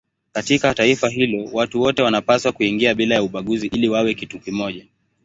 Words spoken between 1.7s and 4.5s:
wote wanapaswa kuingia bila ya ubaguzi ili wawe kitu